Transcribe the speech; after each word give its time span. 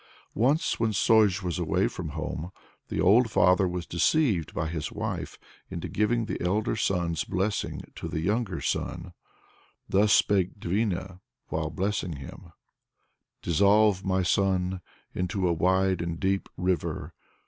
Once, 0.33 0.79
when 0.79 0.91
Sozh 0.91 1.43
was 1.43 1.59
away 1.59 1.87
from 1.87 2.09
home, 2.17 2.51
the 2.87 2.99
old 2.99 3.29
father 3.29 3.67
was 3.67 3.85
deceived 3.85 4.51
by 4.51 4.67
his 4.67 4.91
wife 4.91 5.37
into 5.69 5.87
giving 5.87 6.25
the 6.25 6.41
elder 6.43 6.75
son's 6.75 7.23
blessing 7.23 7.83
to 7.97 8.07
the 8.07 8.19
younger 8.19 8.59
son. 8.61 9.13
Thus 9.87 10.11
spake 10.11 10.59
Dvina 10.59 11.19
while 11.49 11.69
blessing 11.69 12.13
him: 12.15 12.51
"Dissolve, 13.43 14.03
my 14.03 14.23
son, 14.23 14.81
into 15.13 15.47
a 15.47 15.53
wide 15.53 16.01
and 16.01 16.19
deep 16.19 16.49
river. 16.57 17.13